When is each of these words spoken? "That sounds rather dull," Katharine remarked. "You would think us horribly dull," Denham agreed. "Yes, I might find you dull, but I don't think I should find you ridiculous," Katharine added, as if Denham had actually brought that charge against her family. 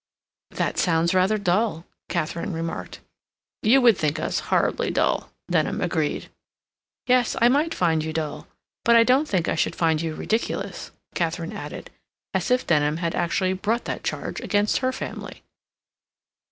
"That 0.49 0.79
sounds 0.79 1.13
rather 1.13 1.37
dull," 1.37 1.85
Katharine 2.09 2.53
remarked. 2.53 3.01
"You 3.61 3.81
would 3.81 3.95
think 3.99 4.19
us 4.19 4.39
horribly 4.49 4.89
dull," 4.89 5.31
Denham 5.47 5.79
agreed. 5.79 6.27
"Yes, 7.05 7.35
I 7.39 7.49
might 7.49 7.75
find 7.75 8.03
you 8.03 8.11
dull, 8.11 8.47
but 8.83 8.95
I 8.95 9.03
don't 9.03 9.27
think 9.29 9.47
I 9.47 9.53
should 9.53 9.75
find 9.75 10.01
you 10.01 10.15
ridiculous," 10.15 10.89
Katharine 11.13 11.53
added, 11.53 11.91
as 12.33 12.49
if 12.49 12.65
Denham 12.65 12.97
had 12.97 13.13
actually 13.13 13.53
brought 13.53 13.85
that 13.85 14.03
charge 14.03 14.39
against 14.41 14.77
her 14.79 14.91
family. 14.91 15.43